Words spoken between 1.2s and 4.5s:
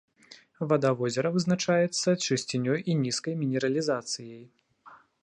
вызначаецца чысцінёй і нізкай мінералізацыяй.